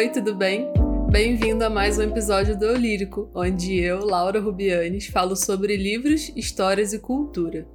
[0.00, 0.66] Oi, tudo bem?
[1.10, 6.32] Bem-vindo a mais um episódio do Eu Lírico, onde eu, Laura Rubianes, falo sobre livros,
[6.34, 7.68] histórias e cultura.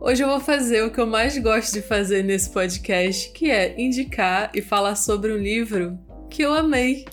[0.00, 3.80] Hoje eu vou fazer o que eu mais gosto de fazer nesse podcast, que é
[3.80, 5.96] indicar e falar sobre um livro
[6.28, 7.04] que eu amei.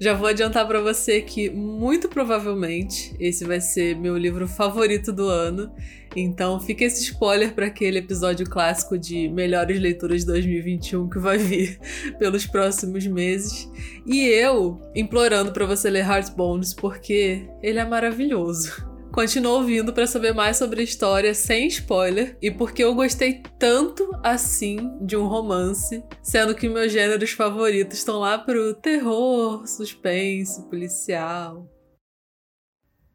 [0.00, 5.28] Já vou adiantar para você que muito provavelmente esse vai ser meu livro favorito do
[5.28, 5.72] ano.
[6.14, 11.38] Então fica esse spoiler para aquele episódio clássico de melhores leituras de 2021 que vai
[11.38, 11.78] vir
[12.18, 13.70] pelos próximos meses.
[14.06, 18.95] E eu implorando para você ler Heartbones porque ele é maravilhoso.
[19.16, 24.10] Continua ouvindo para saber mais sobre a história sem spoiler e porque eu gostei tanto
[24.22, 31.66] assim de um romance, sendo que meus gêneros favoritos estão lá pro terror, suspense, policial.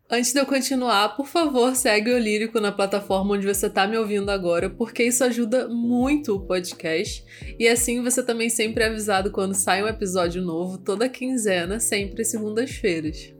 [0.09, 3.95] Antes de eu continuar, por favor, segue o Lírico na plataforma onde você está me
[3.95, 7.23] ouvindo agora, porque isso ajuda muito o podcast.
[7.59, 12.25] E assim você também sempre é avisado quando sai um episódio novo, toda quinzena, sempre
[12.25, 13.39] segundas-feiras.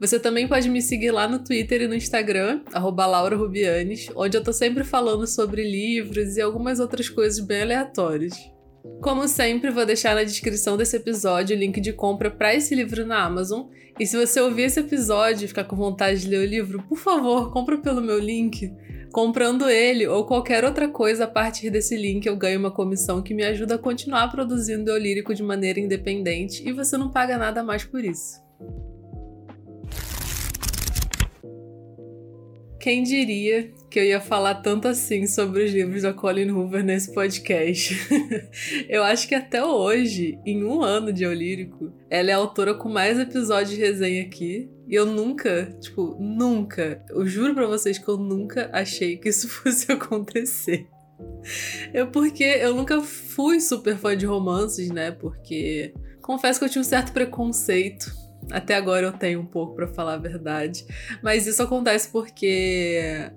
[0.00, 4.52] Você também pode me seguir lá no Twitter e no Instagram, @laurarubianes, onde eu tô
[4.52, 8.34] sempre falando sobre livros e algumas outras coisas bem aleatórias.
[9.00, 13.04] Como sempre, vou deixar na descrição desse episódio o link de compra para esse livro
[13.04, 13.66] na Amazon.
[13.98, 16.96] E se você ouvir esse episódio e ficar com vontade de ler o livro, por
[16.96, 18.72] favor, compra pelo meu link.
[19.12, 23.34] Comprando ele ou qualquer outra coisa a partir desse link, eu ganho uma comissão que
[23.34, 27.64] me ajuda a continuar produzindo o lírico de maneira independente e você não paga nada
[27.64, 28.40] mais por isso.
[32.80, 37.12] Quem diria que eu ia falar tanto assim sobre os livros da Colin Hoover nesse
[37.12, 37.96] podcast?
[38.88, 42.74] eu acho que até hoje, em um ano de Eu Lírico, ela é a autora
[42.74, 44.70] com mais episódios de resenha aqui.
[44.86, 49.48] E eu nunca, tipo, nunca, eu juro pra vocês que eu nunca achei que isso
[49.50, 50.86] fosse acontecer.
[51.92, 55.10] Eu porque eu nunca fui super fã de romances, né?
[55.10, 59.86] Porque confesso que eu tinha um certo preconceito até agora eu tenho um pouco para
[59.86, 60.86] falar a verdade,
[61.22, 63.30] mas isso acontece porque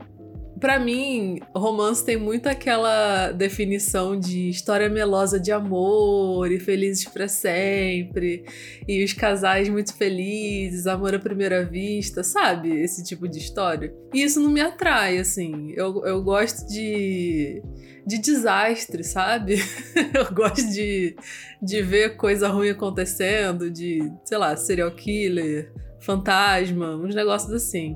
[0.62, 7.28] para mim, romance tem muito aquela definição de história melosa de amor e felizes para
[7.28, 8.46] sempre,
[8.88, 12.80] e os casais muito felizes, amor à primeira vista, sabe?
[12.80, 13.92] Esse tipo de história.
[14.14, 15.74] E isso não me atrai, assim.
[15.76, 17.62] Eu, eu gosto de
[18.06, 19.56] de desastre, sabe?
[20.14, 21.16] eu gosto de,
[21.62, 27.96] de ver coisa ruim acontecendo, de, sei lá, serial killer, fantasma, uns negócios assim.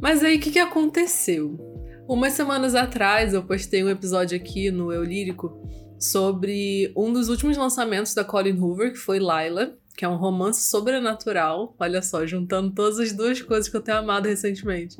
[0.00, 1.71] Mas aí o que, que aconteceu?
[2.12, 5.66] Umas semanas atrás eu postei um episódio aqui no Eu Lírico
[5.98, 10.68] sobre um dos últimos lançamentos da Colin Hoover, que foi Lila, que é um romance
[10.68, 11.74] sobrenatural.
[11.80, 14.98] Olha só, juntando todas as duas coisas que eu tenho amado recentemente.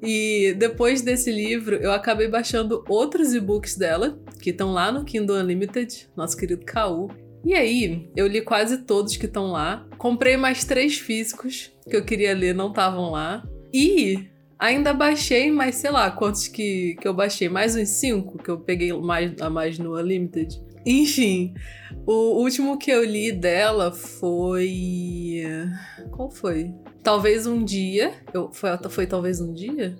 [0.00, 5.38] E depois desse livro, eu acabei baixando outros e-books dela, que estão lá no Kindle
[5.38, 7.10] Unlimited, nosso querido Kaú.
[7.44, 9.84] E aí, eu li quase todos que estão lá.
[9.98, 13.44] Comprei mais três físicos que eu queria ler, não estavam lá.
[13.74, 14.28] E
[14.58, 17.48] ainda baixei mais, sei lá, quantos que, que eu baixei?
[17.48, 20.60] Mais uns cinco que eu peguei mais, a mais no Unlimited.
[20.84, 21.52] Enfim,
[22.06, 25.42] o último que eu li dela foi.
[26.12, 26.72] Qual foi?
[27.02, 28.12] Talvez um dia.
[28.32, 29.96] Eu, foi, foi talvez um dia?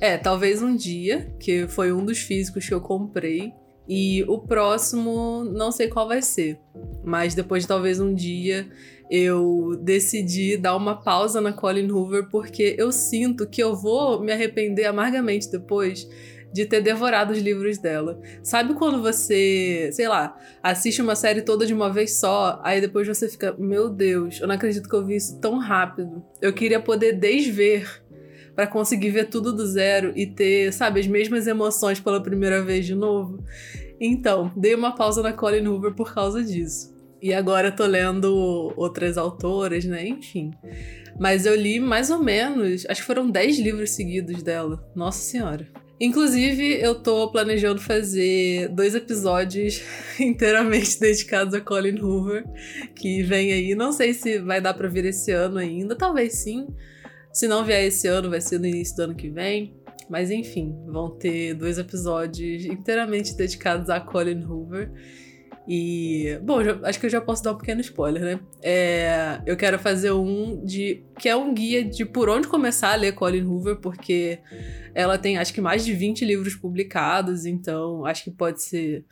[0.00, 3.52] É, talvez um dia, que foi um dos físicos que eu comprei.
[3.86, 6.58] E o próximo, não sei qual vai ser.
[7.04, 8.66] Mas depois de talvez um dia,
[9.10, 14.32] eu decidi dar uma pausa na Colin Hoover, porque eu sinto que eu vou me
[14.32, 16.08] arrepender amargamente depois
[16.54, 18.20] de ter devorado os livros dela.
[18.40, 23.08] Sabe quando você, sei lá, assiste uma série toda de uma vez só, aí depois
[23.08, 26.24] você fica, meu Deus, eu não acredito que eu vi isso tão rápido.
[26.40, 28.04] Eu queria poder desver
[28.54, 32.86] para conseguir ver tudo do zero e ter, sabe, as mesmas emoções pela primeira vez
[32.86, 33.42] de novo.
[34.00, 36.93] Então, dei uma pausa na Colin Hoover por causa disso.
[37.24, 40.06] E agora tô lendo outras autoras, né?
[40.06, 40.50] Enfim.
[41.18, 44.86] Mas eu li mais ou menos, acho que foram 10 livros seguidos dela.
[44.94, 45.66] Nossa Senhora.
[45.98, 49.80] Inclusive, eu tô planejando fazer dois episódios
[50.20, 52.44] inteiramente dedicados a Colin Hoover,
[52.94, 53.74] que vem aí.
[53.74, 56.66] Não sei se vai dar pra vir esse ano ainda, talvez sim.
[57.32, 59.74] Se não vier esse ano, vai ser no início do ano que vem.
[60.10, 64.92] Mas enfim, vão ter dois episódios inteiramente dedicados a Colin Hoover.
[65.66, 68.40] E, bom, já, acho que eu já posso dar um pequeno spoiler, né?
[68.62, 71.02] É, eu quero fazer um de.
[71.18, 74.38] que é um guia de por onde começar a ler Colin Hoover, porque
[74.94, 79.04] ela tem acho que mais de 20 livros publicados, então acho que pode ser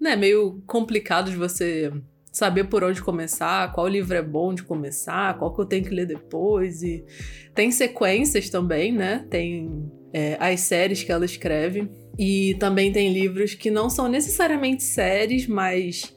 [0.00, 1.92] né, meio complicado de você
[2.32, 5.94] saber por onde começar, qual livro é bom de começar, qual que eu tenho que
[5.94, 6.82] ler depois.
[6.82, 7.04] E
[7.54, 9.26] tem sequências também, né?
[9.30, 11.88] Tem é, as séries que ela escreve.
[12.18, 16.14] E também tem livros que não são necessariamente séries, mas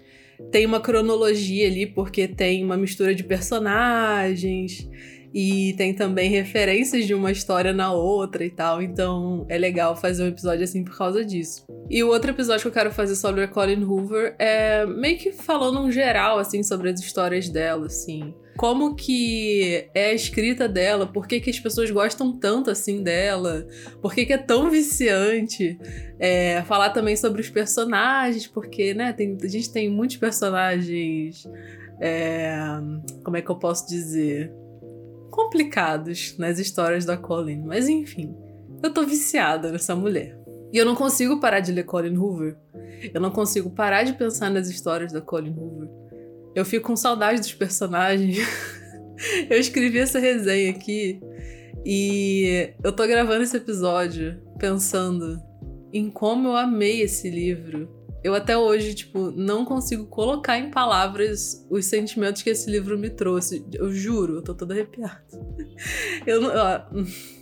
[0.51, 4.89] tem uma cronologia ali, porque tem uma mistura de personagens
[5.33, 8.81] e tem também referências de uma história na outra e tal.
[8.81, 11.65] Então é legal fazer um episódio assim por causa disso.
[11.89, 15.31] E o outro episódio que eu quero fazer sobre a Colin Hoover é meio que
[15.31, 18.33] falando um geral, assim, sobre as histórias dela, assim.
[18.57, 23.65] Como que é a escrita dela, por que, que as pessoas gostam tanto assim dela,
[24.01, 25.77] por que, que é tão viciante.
[26.19, 31.47] É, falar também sobre os personagens, porque, né, tem, a gente tem muitos personagens.
[31.99, 32.55] É,
[33.23, 34.51] como é que eu posso dizer?
[35.33, 38.37] complicados nas histórias da Colin, mas enfim,
[38.83, 40.39] eu tô viciada nessa mulher.
[40.71, 42.55] E eu não consigo parar de ler Colin Hoover.
[43.11, 45.89] Eu não consigo parar de pensar nas histórias da Colin Hoover.
[46.55, 48.37] Eu fico com saudade dos personagens.
[49.49, 51.19] eu escrevi essa resenha aqui
[51.85, 55.41] e eu tô gravando esse episódio pensando
[55.91, 61.67] em como eu amei esse livro eu até hoje, tipo, não consigo colocar em palavras
[61.69, 63.65] os sentimentos que esse livro me trouxe.
[63.73, 65.21] Eu juro, eu tô toda arrepiada.
[66.25, 66.81] Eu não, ó,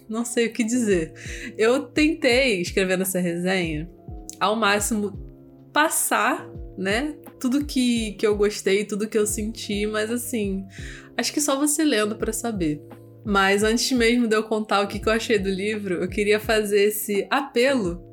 [0.10, 1.14] não sei o que dizer.
[1.56, 3.88] Eu tentei, escrevendo essa resenha,
[4.40, 5.14] ao máximo
[5.72, 7.16] passar, né?
[7.40, 10.66] Tudo que, que eu gostei, tudo que eu senti, mas assim,
[11.18, 12.82] acho que só você lendo para saber.
[13.24, 16.40] Mas antes mesmo de eu contar o que, que eu achei do livro, eu queria
[16.40, 18.04] fazer esse apelo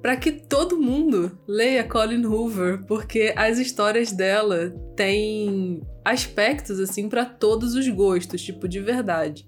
[0.00, 7.24] para que todo mundo leia Colin Hoover, porque as histórias dela têm aspectos assim para
[7.24, 9.46] todos os gostos, tipo de verdade.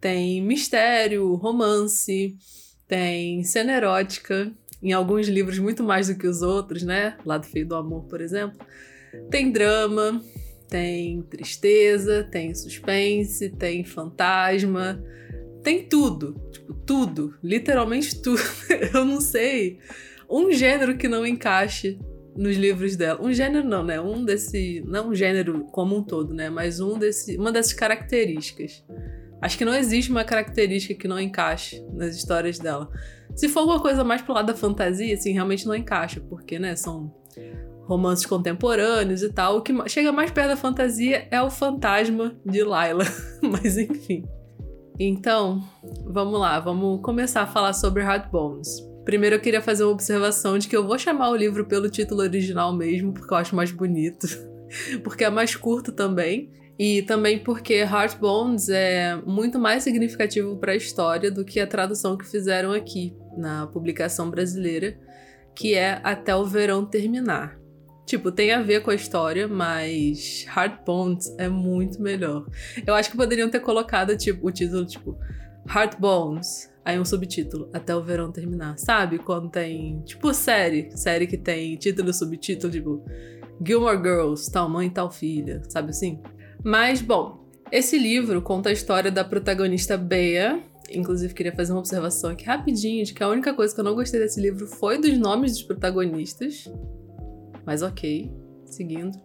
[0.00, 2.36] Tem mistério, romance,
[2.86, 4.52] tem cena erótica,
[4.82, 7.16] em alguns livros muito mais do que os outros, né?
[7.24, 8.58] Lado Feio do Amor, por exemplo.
[9.30, 10.22] Tem drama,
[10.68, 15.02] tem tristeza, tem suspense, tem fantasma,
[15.62, 18.40] tem tudo, tipo, tudo, literalmente tudo.
[18.94, 19.78] Eu não sei
[20.28, 21.98] um gênero que não encaixe
[22.36, 23.20] nos livros dela.
[23.20, 24.00] Um gênero não, né?
[24.00, 26.50] Um desse, não um gênero como um todo, né?
[26.50, 28.84] Mas um desse, uma dessas características.
[29.40, 32.90] Acho que não existe uma característica que não encaixe nas histórias dela.
[33.38, 36.74] Se for alguma coisa mais pro lado da fantasia, assim, realmente não encaixa, porque, né,
[36.74, 37.14] são
[37.84, 39.58] romances contemporâneos e tal.
[39.58, 43.04] O que chega mais perto da fantasia é o fantasma de Laila.
[43.40, 44.24] Mas enfim.
[44.98, 45.62] Então,
[46.04, 48.68] vamos lá, vamos começar a falar sobre Hard Bones.
[49.04, 52.22] Primeiro eu queria fazer uma observação de que eu vou chamar o livro pelo título
[52.22, 54.26] original mesmo, porque eu acho mais bonito.
[55.04, 56.50] porque é mais curto também.
[56.76, 61.66] E também porque Heart Bones é muito mais significativo para a história do que a
[61.68, 64.98] tradução que fizeram aqui na publicação brasileira,
[65.54, 67.58] que é Até o Verão Terminar.
[68.04, 72.46] Tipo, tem a ver com a história, mas Hard Bones é muito melhor.
[72.86, 75.18] Eu acho que poderiam ter colocado, tipo, o título, tipo,
[75.66, 76.72] Hard Bones.
[76.82, 78.78] Aí um subtítulo, até o verão terminar.
[78.78, 79.18] Sabe?
[79.18, 80.90] Quando tem, tipo, série.
[80.96, 83.04] Série que tem título e subtítulo, tipo,
[83.62, 85.60] Gilmore Girls, tal mãe, tal filha.
[85.68, 86.22] Sabe assim?
[86.64, 90.62] Mas, bom, esse livro conta a história da protagonista Bea.
[90.90, 93.94] Inclusive, queria fazer uma observação aqui rapidinho de que a única coisa que eu não
[93.94, 96.70] gostei desse livro foi dos nomes dos protagonistas.
[97.64, 98.32] Mas ok,
[98.64, 99.18] seguindo.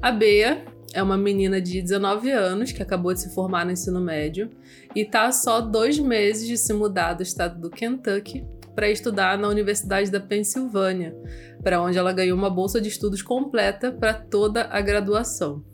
[0.00, 4.00] A Bea é uma menina de 19 anos que acabou de se formar no ensino
[4.00, 4.50] médio
[4.94, 8.44] e está só dois meses de se mudar do estado do Kentucky
[8.74, 11.14] para estudar na Universidade da Pensilvânia,
[11.62, 15.64] para onde ela ganhou uma bolsa de estudos completa para toda a graduação.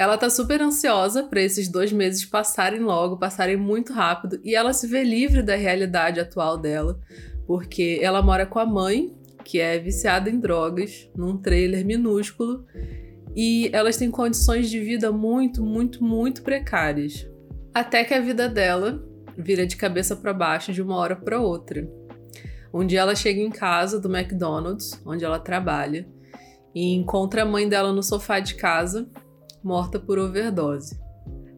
[0.00, 4.72] Ela tá super ansiosa para esses dois meses passarem logo, passarem muito rápido, e ela
[4.72, 6.98] se vê livre da realidade atual dela,
[7.46, 9.14] porque ela mora com a mãe,
[9.44, 12.64] que é viciada em drogas, num trailer minúsculo,
[13.36, 17.28] e elas têm condições de vida muito, muito, muito precárias.
[17.74, 21.86] Até que a vida dela vira de cabeça para baixo de uma hora para outra.
[22.72, 26.08] Um dia ela chega em casa do McDonald's, onde ela trabalha,
[26.74, 29.06] e encontra a mãe dela no sofá de casa,
[29.62, 30.98] morta por overdose.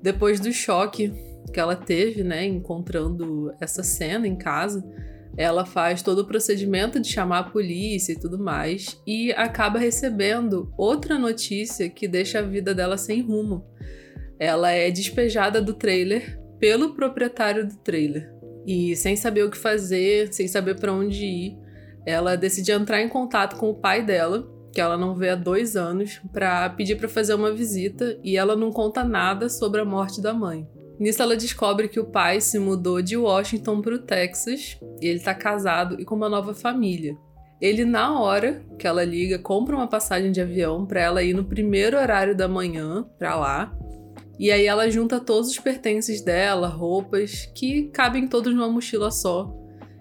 [0.03, 1.13] Depois do choque
[1.53, 4.85] que ela teve, né, encontrando essa cena em casa,
[5.37, 10.73] ela faz todo o procedimento de chamar a polícia e tudo mais e acaba recebendo
[10.77, 13.65] outra notícia que deixa a vida dela sem rumo.
[14.39, 18.31] Ela é despejada do trailer pelo proprietário do trailer
[18.67, 21.59] e sem saber o que fazer, sem saber para onde ir,
[22.05, 25.77] ela decide entrar em contato com o pai dela, que ela não vê há dois
[25.77, 30.21] anos, para pedir para fazer uma visita e ela não conta nada sobre a morte
[30.21, 30.67] da mãe.
[30.99, 35.19] Nisso ela descobre que o pai se mudou de Washington para o Texas e ele
[35.19, 37.17] está casado e com uma nova família.
[37.61, 41.45] Ele, na hora que ela liga, compra uma passagem de avião para ela ir no
[41.45, 43.77] primeiro horário da manhã para lá.
[44.39, 49.55] E aí ela junta todos os pertences dela, roupas, que cabem todos numa mochila só,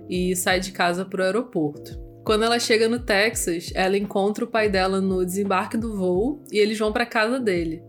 [0.10, 2.11] e sai de casa para o aeroporto.
[2.32, 6.60] Quando ela chega no Texas, ela encontra o pai dela no desembarque do voo e
[6.60, 7.84] eles vão para casa dele.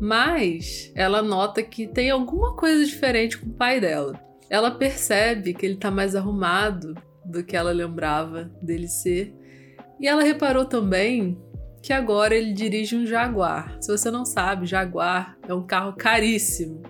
[0.00, 4.20] Mas ela nota que tem alguma coisa diferente com o pai dela.
[4.50, 9.32] Ela percebe que ele tá mais arrumado do que ela lembrava dele ser.
[10.00, 11.40] E ela reparou também
[11.80, 13.76] que agora ele dirige um Jaguar.
[13.80, 16.82] Se você não sabe, Jaguar é um carro caríssimo.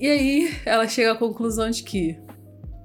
[0.00, 2.18] E aí ela chega à conclusão de que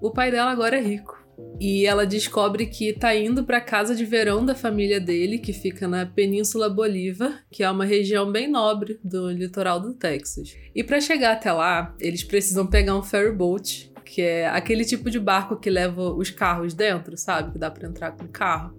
[0.02, 1.21] o pai dela agora é rico.
[1.60, 5.88] E ela descobre que tá indo para casa de verão da família dele, que fica
[5.88, 10.58] na Península Bolívar, que é uma região bem nobre do litoral do Texas.
[10.74, 15.10] E para chegar até lá, eles precisam pegar um ferry boat, que é aquele tipo
[15.10, 17.52] de barco que leva os carros dentro, sabe?
[17.52, 18.76] Que dá para entrar com carro.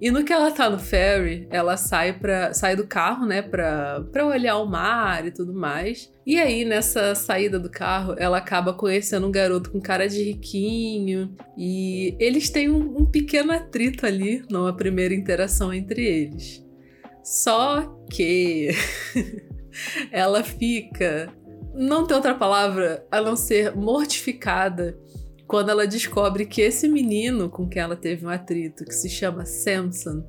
[0.00, 4.00] E no que ela tá no ferry, ela sai para sai do carro, né, pra,
[4.10, 6.10] pra olhar o mar e tudo mais.
[6.24, 11.36] E aí, nessa saída do carro, ela acaba conhecendo um garoto com cara de riquinho.
[11.56, 16.64] E eles têm um, um pequeno atrito ali numa primeira interação entre eles.
[17.22, 18.70] Só que
[20.10, 21.32] ela fica.
[21.74, 24.98] Não tem outra palavra a não ser mortificada
[25.50, 29.44] quando ela descobre que esse menino com quem ela teve um atrito, que se chama
[29.44, 30.22] Samson,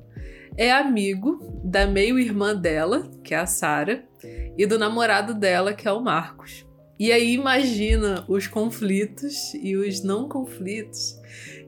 [0.56, 4.02] é amigo da meio-irmã dela, que é a Sarah,
[4.58, 6.66] e do namorado dela, que é o Marcos.
[6.98, 11.16] E aí imagina os conflitos e os não conflitos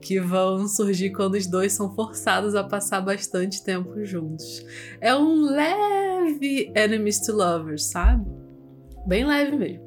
[0.02, 4.66] que vão surgir quando os dois são forçados a passar bastante tempo juntos.
[5.00, 8.28] É um leve enemies to lovers, sabe?
[9.06, 9.84] Bem leve mesmo.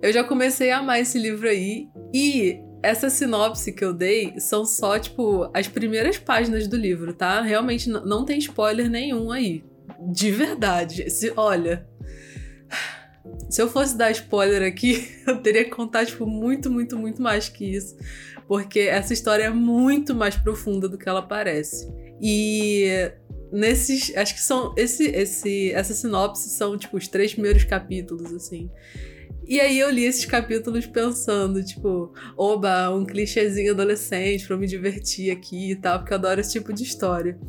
[0.00, 4.64] Eu já comecei a amar esse livro aí e essa sinopse que eu dei são
[4.64, 7.40] só, tipo, as primeiras páginas do livro, tá?
[7.40, 9.64] Realmente não tem spoiler nenhum aí.
[10.10, 11.10] De verdade.
[11.10, 11.86] Se, olha.
[13.50, 17.48] Se eu fosse dar spoiler aqui, eu teria que contar, tipo, muito, muito, muito mais
[17.48, 17.96] que isso.
[18.46, 21.92] Porque essa história é muito mais profunda do que ela parece.
[22.20, 23.10] E
[23.52, 24.16] nesses.
[24.16, 24.74] Acho que são.
[24.76, 28.70] Esse, esse, essa sinopse são, tipo, os três primeiros capítulos, assim.
[29.48, 34.66] E aí eu li esses capítulos pensando, tipo, oba, um clichêzinho adolescente pra eu me
[34.66, 37.40] divertir aqui e tal, porque eu adoro esse tipo de história.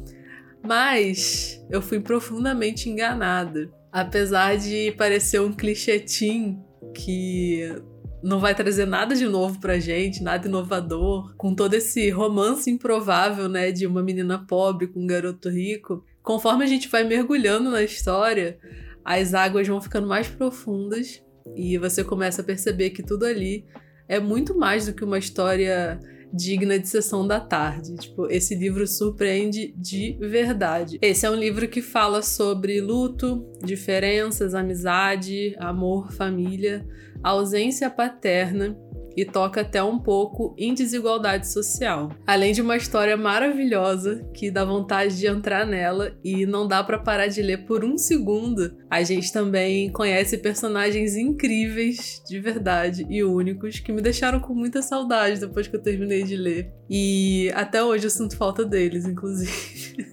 [0.66, 3.70] Mas eu fui profundamente enganada.
[3.92, 6.64] Apesar de parecer um clichêtim
[6.96, 7.76] que
[8.24, 13.50] não vai trazer nada de novo pra gente, nada inovador, com todo esse romance improvável,
[13.50, 16.06] né, de uma menina pobre com um garoto rico.
[16.24, 18.58] Conforme a gente vai mergulhando na história,
[19.04, 21.22] as águas vão ficando mais profundas
[21.56, 23.66] e você começa a perceber que tudo ali
[24.08, 26.00] é muito mais do que uma história
[26.34, 27.96] digna de sessão da tarde.
[27.96, 30.98] Tipo, esse livro surpreende de verdade.
[31.02, 36.86] Esse é um livro que fala sobre luto, diferenças, amizade, amor, família,
[37.24, 38.78] ausência paterna
[39.16, 42.12] e toca até um pouco em desigualdade social.
[42.26, 46.98] Além de uma história maravilhosa que dá vontade de entrar nela e não dá para
[46.98, 48.78] parar de ler por um segundo.
[48.90, 54.82] A gente também conhece personagens incríveis, de verdade, e únicos, que me deixaram com muita
[54.82, 56.72] saudade depois que eu terminei de ler.
[56.90, 60.08] E até hoje eu sinto falta deles, inclusive.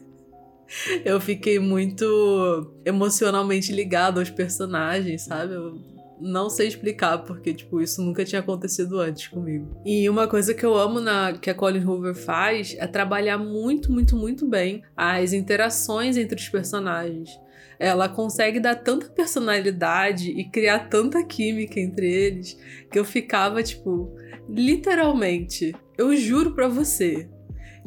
[1.05, 5.55] eu fiquei muito emocionalmente ligado aos personagens, sabe?
[5.55, 9.81] Eu não sei explicar, porque, tipo, isso nunca tinha acontecido antes comigo.
[9.85, 13.93] E uma coisa que eu amo na que a Colin Hoover faz é trabalhar muito,
[13.93, 17.31] muito, muito bem as interações entre os personagens.
[17.79, 22.59] Ela consegue dar tanta personalidade e criar tanta química entre eles
[22.91, 24.15] que eu ficava, tipo,
[24.49, 27.29] literalmente, eu juro pra você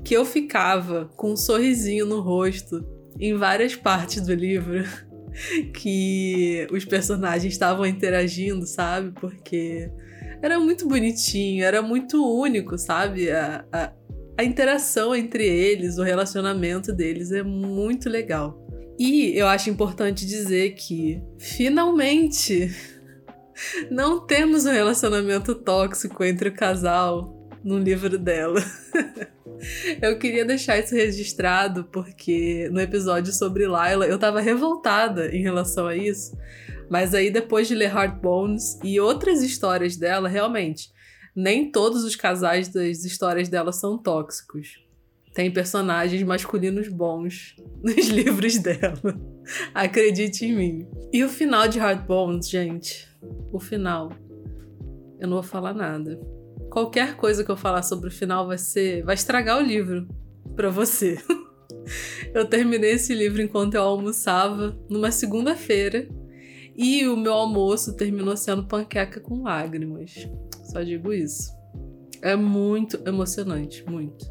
[0.03, 2.85] que eu ficava com um sorrisinho no rosto
[3.19, 4.83] em várias partes do livro
[5.73, 9.11] que os personagens estavam interagindo, sabe?
[9.19, 9.91] Porque
[10.41, 13.29] era muito bonitinho, era muito único, sabe?
[13.29, 13.91] A, a,
[14.37, 18.65] a interação entre eles, o relacionamento deles é muito legal.
[18.97, 22.69] E eu acho importante dizer que, finalmente,
[23.89, 28.61] não temos um relacionamento tóxico entre o casal no livro dela.
[30.01, 35.87] eu queria deixar isso registrado porque no episódio sobre Lila eu tava revoltada em relação
[35.87, 36.37] a isso.
[36.89, 40.89] Mas aí depois de ler Hard Bones e outras histórias dela, realmente,
[41.35, 44.83] nem todos os casais das histórias dela são tóxicos.
[45.33, 48.99] Tem personagens masculinos bons nos livros dela.
[49.73, 50.87] Acredite em mim.
[51.13, 53.07] E o final de Hard Bones, gente?
[53.51, 54.11] O final.
[55.19, 56.19] Eu não vou falar nada
[56.69, 59.03] qualquer coisa que eu falar sobre o final vai ser.
[59.03, 60.07] vai estragar o livro
[60.55, 61.17] para você.
[62.33, 66.07] eu terminei esse livro enquanto eu almoçava numa segunda-feira
[66.77, 70.29] e o meu almoço terminou sendo panqueca com lágrimas.
[70.63, 71.51] Só digo isso.
[72.21, 74.25] É muito emocionante, muito.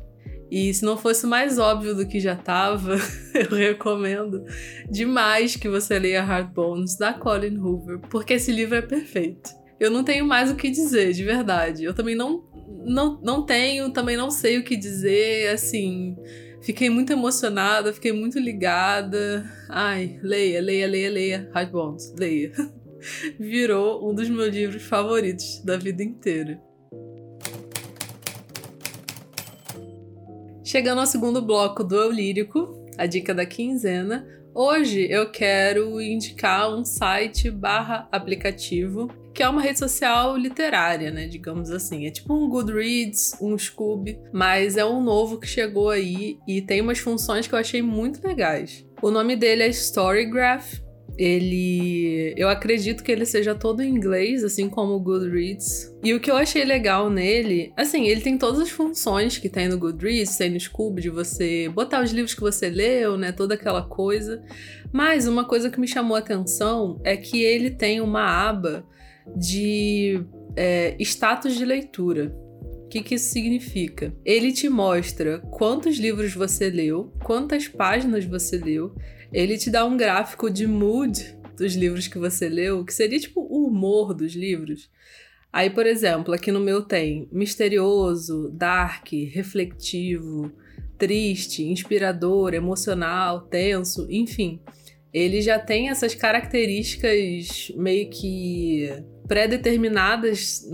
[0.51, 2.97] E se não fosse mais óbvio do que já estava,
[3.35, 4.45] eu recomendo
[4.91, 9.58] demais que você leia Hard Bones da Colin Hoover, porque esse livro é perfeito.
[9.81, 11.85] Eu não tenho mais o que dizer, de verdade.
[11.85, 12.45] Eu também não,
[12.85, 16.17] não, não tenho, também não sei o que dizer, assim.
[16.61, 19.49] Fiquei muito emocionada, fiquei muito ligada.
[19.69, 21.51] Ai, leia, leia, leia, leia.
[21.55, 22.53] Hard Bones, leia.
[23.39, 26.61] Virou um dos meus livros favoritos da vida inteira.
[30.65, 36.75] Chegando ao segundo bloco do Eu Lírico, a dica da quinzena, hoje eu quero indicar
[36.75, 39.09] um site barra aplicativo
[39.39, 41.29] que é uma rede social literária, né?
[41.29, 42.09] Digamos assim.
[42.09, 46.81] É tipo um Goodreads, um Scoob, mas é um novo que chegou aí e tem
[46.81, 48.85] umas funções que eu achei muito legais.
[49.01, 50.81] O nome dele é Storygraph
[51.17, 52.35] ele.
[52.37, 55.95] Eu acredito que ele seja todo em inglês, assim como o Goodreads.
[56.03, 59.69] E o que eu achei legal nele, assim, ele tem todas as funções que tem
[59.69, 63.31] no Goodreads, tem no Scoob, de você botar os livros que você leu, né?
[63.31, 64.43] Toda aquela coisa.
[64.93, 68.85] Mas uma coisa que me chamou a atenção é que ele tem uma aba
[69.37, 70.25] de
[70.57, 72.35] é, status de leitura.
[72.85, 74.15] O que, que isso significa?
[74.25, 78.95] Ele te mostra quantos livros você leu, quantas páginas você leu,
[79.33, 83.41] ele te dá um gráfico de mood dos livros que você leu, que seria tipo
[83.41, 84.89] o humor dos livros.
[85.53, 90.53] Aí, por exemplo, aqui no meu tem misterioso, dark, refletivo,
[90.97, 94.61] triste, inspirador, emocional, tenso, enfim.
[95.13, 98.91] Ele já tem essas características meio que
[99.29, 100.67] pré-determinadas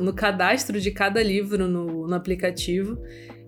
[0.00, 2.98] no cadastro de cada livro no, no aplicativo.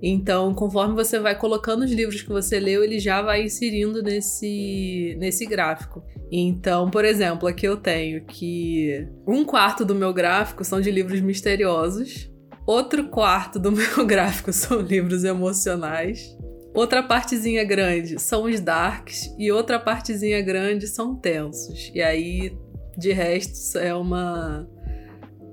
[0.01, 5.17] Então, conforme você vai colocando os livros que você leu, ele já vai inserindo nesse,
[5.19, 6.05] nesse gráfico.
[6.31, 11.21] Então, por exemplo, aqui eu tenho que um quarto do meu gráfico são de livros
[11.21, 12.31] misteriosos,
[12.67, 16.37] outro quarto do meu gráfico são livros emocionais,
[16.75, 21.91] outra partezinha grande são os darks e outra partezinha grande são tensos.
[21.95, 22.55] E aí,
[22.99, 24.69] de resto, é uma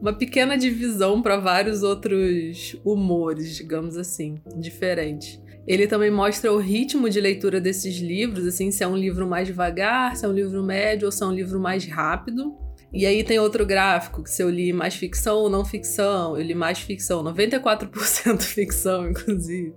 [0.01, 5.39] uma pequena divisão para vários outros humores, digamos assim, diferentes.
[5.67, 9.47] Ele também mostra o ritmo de leitura desses livros, assim, se é um livro mais
[9.47, 12.57] devagar, se é um livro médio ou se é um livro mais rápido.
[12.93, 16.43] E aí tem outro gráfico, que se eu li mais ficção ou não ficção, eu
[16.43, 19.73] li mais ficção, 94% ficção, inclusive.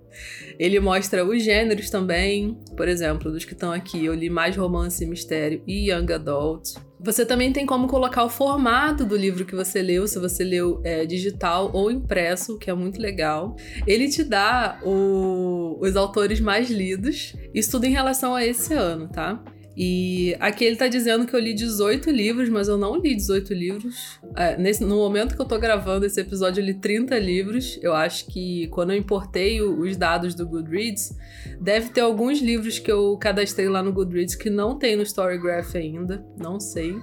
[0.59, 5.05] Ele mostra os gêneros também, por exemplo, dos que estão aqui, eu li mais romance,
[5.05, 6.73] mistério e young adult.
[7.05, 10.81] Você também tem como colocar o formato do livro que você leu, se você leu
[10.83, 13.55] é, digital ou impresso, que é muito legal.
[13.85, 19.07] Ele te dá o, os autores mais lidos, isso tudo em relação a esse ano,
[19.07, 19.39] tá?
[19.77, 23.53] E aqui ele tá dizendo que eu li 18 livros, mas eu não li 18
[23.53, 24.19] livros.
[24.35, 27.77] É, nesse, no momento que eu tô gravando esse episódio, eu li 30 livros.
[27.81, 31.13] Eu acho que quando eu importei o, os dados do Goodreads,
[31.59, 35.75] deve ter alguns livros que eu cadastrei lá no Goodreads que não tem no Storygraph
[35.75, 36.25] ainda.
[36.37, 36.95] Não sei.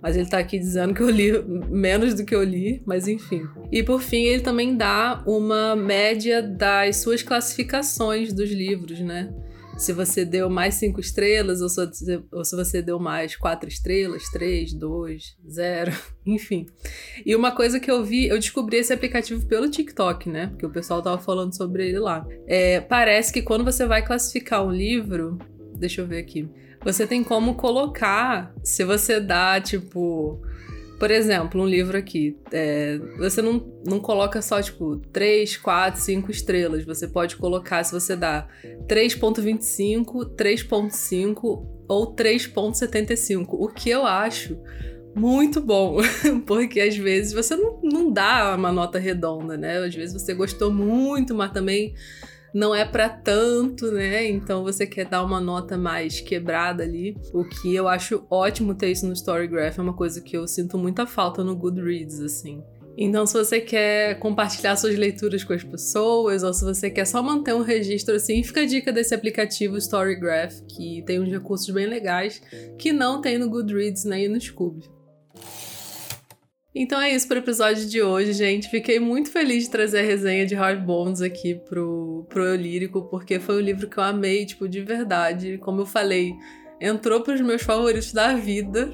[0.00, 1.32] Mas ele tá aqui dizendo que eu li
[1.70, 3.48] menos do que eu li, mas enfim.
[3.72, 9.32] E por fim, ele também dá uma média das suas classificações dos livros, né?
[9.76, 11.68] Se você deu mais cinco estrelas ou,
[12.32, 15.92] ou se você deu mais quatro estrelas, três, dois, zero,
[16.24, 16.66] enfim.
[17.24, 20.48] E uma coisa que eu vi, eu descobri esse aplicativo pelo TikTok, né?
[20.48, 22.26] Porque o pessoal tava falando sobre ele lá.
[22.46, 25.38] É, parece que quando você vai classificar um livro,
[25.76, 26.48] deixa eu ver aqui,
[26.82, 30.42] você tem como colocar, se você dá, tipo,
[31.04, 36.30] por exemplo, um livro aqui, é, você não, não coloca só, tipo, 3, 4, 5
[36.30, 36.82] estrelas.
[36.86, 38.48] Você pode colocar, se você dá
[38.88, 43.48] 3.25, 3.5 ou 3.75.
[43.50, 44.58] O que eu acho
[45.14, 45.98] muito bom,
[46.46, 49.76] porque às vezes você não, não dá uma nota redonda, né?
[49.76, 51.94] Às vezes você gostou muito, mas também
[52.54, 54.28] não é para tanto, né?
[54.28, 57.16] Então você quer dar uma nota mais quebrada ali.
[57.32, 60.78] O que eu acho ótimo ter isso no Storygraph, é uma coisa que eu sinto
[60.78, 62.62] muita falta no Goodreads, assim.
[62.96, 67.20] Então, se você quer compartilhar suas leituras com as pessoas, ou se você quer só
[67.20, 71.86] manter um registro assim, fica a dica desse aplicativo Storygraph, que tem uns recursos bem
[71.86, 72.40] legais
[72.78, 74.88] que não tem no Goodreads nem no Scoob.
[76.74, 78.68] Então é isso para o episódio de hoje, gente.
[78.68, 83.02] Fiquei muito feliz de trazer a resenha de Hard Bones aqui pro, pro Eu Lírico,
[83.02, 85.56] porque foi um livro que eu amei, tipo, de verdade.
[85.58, 86.34] Como eu falei,
[86.80, 88.90] entrou para os meus favoritos da vida.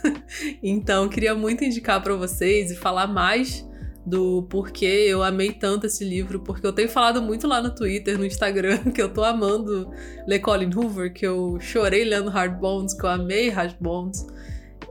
[0.62, 3.68] então, queria muito indicar para vocês e falar mais
[4.06, 8.16] do porquê eu amei tanto esse livro, porque eu tenho falado muito lá no Twitter,
[8.18, 9.90] no Instagram, que eu tô amando
[10.26, 14.26] ler Colin Hoover, que eu chorei lendo Hard Bones, que eu amei Hard Bones.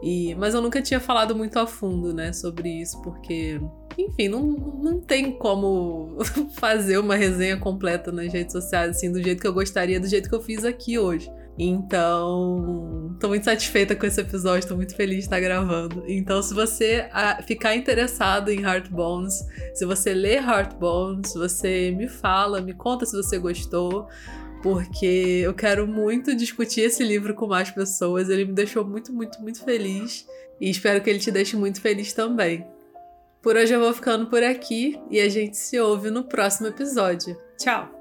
[0.02, 3.60] E, mas eu nunca tinha falado muito a fundo, né, sobre isso, porque
[3.98, 6.18] enfim, não, não tem como
[6.60, 10.30] fazer uma resenha completa nas redes sociais, assim, do jeito que eu gostaria, do jeito
[10.30, 11.32] que eu fiz aqui hoje.
[11.60, 16.04] Então, tô muito satisfeita com esse episódio, tô muito feliz de estar gravando.
[16.08, 22.62] Então, se você ah, ficar interessado em Heartbones, se você ler Heartbones, você me fala,
[22.62, 24.08] me conta se você gostou,
[24.62, 28.30] porque eu quero muito discutir esse livro com mais pessoas.
[28.30, 30.28] Ele me deixou muito, muito, muito feliz
[30.60, 32.66] e espero que ele te deixe muito feliz também.
[33.42, 37.38] Por hoje eu vou ficando por aqui e a gente se ouve no próximo episódio.
[37.58, 37.97] Tchau!